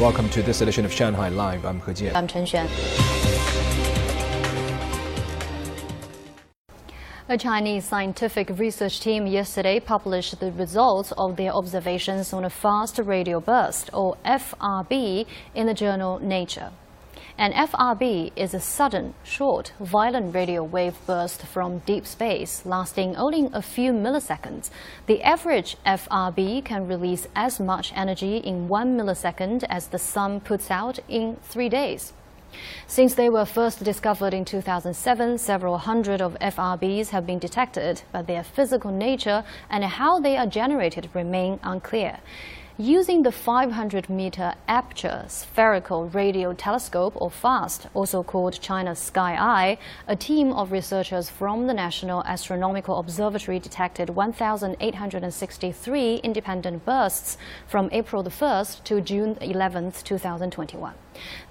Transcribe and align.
Welcome 0.00 0.30
to 0.30 0.42
this 0.42 0.62
edition 0.62 0.86
of 0.86 0.92
Shanghai 0.92 1.28
Live. 1.28 1.66
I'm 1.66 1.78
He 1.80 1.92
Jian. 1.92 2.14
I'm 2.14 2.26
Chen 2.26 2.46
Xuan. 2.46 2.66
A 7.28 7.36
Chinese 7.36 7.84
scientific 7.84 8.48
research 8.58 9.00
team 9.00 9.26
yesterday 9.26 9.78
published 9.78 10.40
the 10.40 10.52
results 10.52 11.12
of 11.18 11.36
their 11.36 11.52
observations 11.52 12.32
on 12.32 12.46
a 12.46 12.50
fast 12.50 12.98
radio 12.98 13.40
burst, 13.40 13.90
or 13.92 14.16
FRB, 14.24 15.26
in 15.54 15.66
the 15.66 15.74
journal 15.74 16.18
Nature. 16.18 16.72
An 17.40 17.54
FRB 17.54 18.32
is 18.36 18.52
a 18.52 18.60
sudden, 18.60 19.14
short, 19.24 19.72
violent 19.80 20.34
radio 20.34 20.62
wave 20.62 20.98
burst 21.06 21.46
from 21.46 21.78
deep 21.86 22.04
space 22.04 22.66
lasting 22.66 23.16
only 23.16 23.48
a 23.54 23.62
few 23.62 23.92
milliseconds. 23.92 24.68
The 25.06 25.22
average 25.22 25.78
FRB 25.86 26.62
can 26.66 26.86
release 26.86 27.28
as 27.34 27.58
much 27.58 27.94
energy 27.96 28.36
in 28.36 28.68
one 28.68 28.94
millisecond 28.94 29.64
as 29.70 29.86
the 29.86 29.98
sun 29.98 30.40
puts 30.40 30.70
out 30.70 30.98
in 31.08 31.36
three 31.36 31.70
days. 31.70 32.12
Since 32.86 33.14
they 33.14 33.30
were 33.30 33.46
first 33.46 33.82
discovered 33.82 34.34
in 34.34 34.44
2007, 34.44 35.38
several 35.38 35.78
hundred 35.78 36.20
of 36.20 36.38
FRBs 36.40 37.08
have 37.08 37.24
been 37.24 37.38
detected, 37.38 38.02
but 38.12 38.26
their 38.26 38.44
physical 38.44 38.90
nature 38.90 39.44
and 39.70 39.82
how 39.84 40.20
they 40.20 40.36
are 40.36 40.46
generated 40.46 41.08
remain 41.14 41.58
unclear. 41.62 42.18
Using 42.80 43.22
the 43.24 43.30
500 43.30 44.08
meter 44.08 44.54
aperture 44.66 45.26
spherical 45.28 46.08
radio 46.08 46.54
telescope, 46.54 47.12
or 47.14 47.30
FAST, 47.30 47.88
also 47.92 48.22
called 48.22 48.58
China's 48.58 48.98
Sky 48.98 49.34
Eye, 49.34 49.76
a 50.08 50.16
team 50.16 50.50
of 50.54 50.72
researchers 50.72 51.28
from 51.28 51.66
the 51.66 51.74
National 51.74 52.24
Astronomical 52.24 52.98
Observatory 52.98 53.58
detected 53.58 54.08
1,863 54.08 56.16
independent 56.24 56.86
bursts 56.86 57.36
from 57.66 57.90
April 57.92 58.24
1st 58.24 58.82
to 58.84 59.02
June 59.02 59.34
11th, 59.42 60.02
2021. 60.02 60.94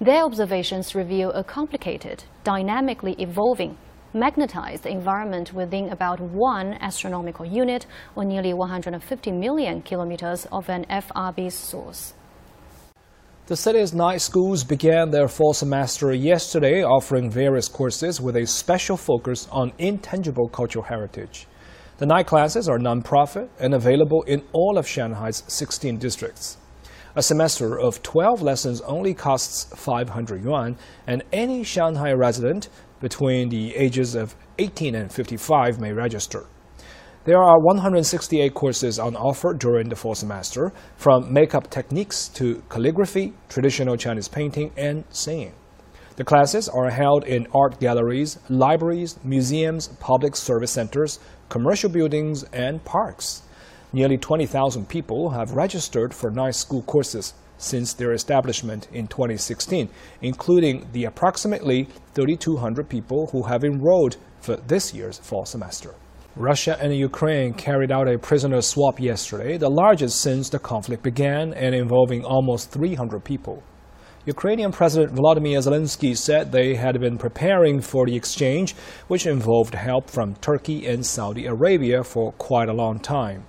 Their 0.00 0.24
observations 0.24 0.96
reveal 0.96 1.30
a 1.30 1.44
complicated, 1.44 2.24
dynamically 2.42 3.14
evolving, 3.20 3.78
magnetized 4.12 4.82
the 4.82 4.90
environment 4.90 5.52
within 5.52 5.88
about 5.90 6.20
one 6.20 6.74
astronomical 6.80 7.44
unit 7.44 7.86
or 8.16 8.24
nearly 8.24 8.52
150 8.52 9.32
million 9.32 9.82
kilometers 9.82 10.46
of 10.52 10.68
an 10.68 10.84
FRB 10.86 11.50
source. 11.52 12.14
The 13.46 13.56
city's 13.56 13.92
night 13.92 14.20
schools 14.20 14.62
began 14.62 15.10
their 15.10 15.26
fall 15.26 15.52
semester 15.52 16.12
yesterday, 16.12 16.84
offering 16.84 17.30
various 17.30 17.66
courses 17.66 18.20
with 18.20 18.36
a 18.36 18.46
special 18.46 18.96
focus 18.96 19.48
on 19.50 19.72
intangible 19.78 20.48
cultural 20.48 20.84
heritage. 20.84 21.48
The 21.98 22.06
night 22.06 22.26
classes 22.26 22.68
are 22.68 22.78
non-profit 22.78 23.50
and 23.58 23.74
available 23.74 24.22
in 24.22 24.42
all 24.52 24.78
of 24.78 24.86
Shanghai's 24.86 25.42
16 25.48 25.98
districts. 25.98 26.58
A 27.16 27.22
semester 27.22 27.76
of 27.76 28.04
12 28.04 28.40
lessons 28.40 28.80
only 28.82 29.14
costs 29.14 29.64
500 29.74 30.44
yuan, 30.44 30.76
and 31.08 31.24
any 31.32 31.64
Shanghai 31.64 32.12
resident 32.12 32.68
between 33.00 33.48
the 33.48 33.74
ages 33.74 34.14
of 34.14 34.36
18 34.58 34.94
and 34.94 35.12
55 35.12 35.80
may 35.80 35.92
register. 35.92 36.46
There 37.24 37.42
are 37.42 37.58
168 37.60 38.54
courses 38.54 38.98
on 38.98 39.14
offer 39.14 39.52
during 39.52 39.90
the 39.90 39.96
fall 39.96 40.14
semester, 40.14 40.72
from 40.96 41.30
makeup 41.30 41.68
techniques 41.68 42.28
to 42.28 42.62
calligraphy, 42.70 43.34
traditional 43.48 43.96
Chinese 43.96 44.28
painting, 44.28 44.72
and 44.76 45.04
singing. 45.10 45.52
The 46.16 46.24
classes 46.24 46.68
are 46.68 46.90
held 46.90 47.24
in 47.24 47.46
art 47.54 47.78
galleries, 47.78 48.38
libraries, 48.48 49.18
museums, 49.22 49.88
public 50.00 50.34
service 50.34 50.70
centers, 50.70 51.18
commercial 51.48 51.90
buildings, 51.90 52.42
and 52.52 52.82
parks. 52.84 53.42
Nearly 53.92 54.16
20,000 54.16 54.88
people 54.88 55.30
have 55.30 55.52
registered 55.52 56.14
for 56.14 56.30
night 56.30 56.54
school 56.54 56.82
courses 56.82 57.34
since 57.60 57.92
their 57.92 58.12
establishment 58.12 58.88
in 58.92 59.06
2016, 59.06 59.88
including 60.22 60.88
the 60.92 61.04
approximately 61.04 61.84
3,200 62.14 62.88
people 62.88 63.28
who 63.32 63.44
have 63.44 63.62
enrolled 63.64 64.16
for 64.40 64.56
this 64.56 64.94
year's 64.94 65.18
fall 65.18 65.44
semester. 65.44 65.94
Russia 66.36 66.78
and 66.80 66.94
Ukraine 66.96 67.52
carried 67.52 67.90
out 67.90 68.08
a 68.08 68.18
prisoner 68.18 68.60
swap 68.60 69.00
yesterday, 69.00 69.58
the 69.58 69.68
largest 69.68 70.20
since 70.20 70.48
the 70.48 70.58
conflict 70.58 71.02
began 71.02 71.52
and 71.54 71.74
involving 71.74 72.24
almost 72.24 72.70
300 72.70 73.24
people. 73.24 73.62
Ukrainian 74.26 74.70
President 74.70 75.14
Volodymyr 75.14 75.58
Zelensky 75.58 76.16
said 76.16 76.52
they 76.52 76.74
had 76.74 77.00
been 77.00 77.18
preparing 77.18 77.80
for 77.80 78.06
the 78.06 78.14
exchange, 78.14 78.74
which 79.08 79.26
involved 79.26 79.74
help 79.74 80.08
from 80.10 80.34
Turkey 80.36 80.86
and 80.86 81.04
Saudi 81.04 81.46
Arabia 81.46 82.04
for 82.04 82.32
quite 82.32 82.68
a 82.68 82.74
long 82.74 83.00
time. 83.00 83.44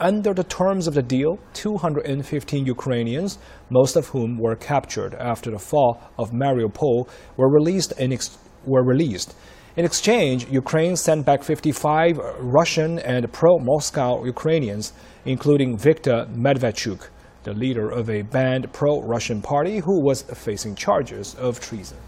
Under 0.00 0.34
the 0.34 0.42
terms 0.42 0.88
of 0.88 0.94
the 0.94 1.02
deal, 1.02 1.38
215 1.52 2.66
Ukrainians, 2.66 3.38
most 3.70 3.94
of 3.94 4.08
whom 4.08 4.38
were 4.38 4.56
captured 4.56 5.14
after 5.14 5.52
the 5.52 5.58
fall 5.58 6.00
of 6.18 6.32
Mariupol, 6.32 7.08
were 7.36 7.48
released 7.48 7.92
in, 7.92 8.18
were 8.66 8.82
released. 8.82 9.36
In 9.76 9.84
exchange, 9.84 10.48
Ukraine 10.50 10.96
sent 10.96 11.24
back 11.24 11.44
55 11.44 12.18
Russian 12.40 12.98
and 12.98 13.32
pro-Moscow 13.32 14.24
Ukrainians, 14.24 14.92
including 15.24 15.78
Viktor 15.78 16.26
Medvedchuk, 16.34 17.08
the 17.44 17.52
leader 17.52 17.88
of 17.88 18.10
a 18.10 18.22
banned 18.22 18.72
pro-Russian 18.72 19.42
party 19.42 19.78
who 19.78 20.04
was 20.04 20.22
facing 20.22 20.74
charges 20.74 21.36
of 21.36 21.60
treason. 21.60 21.98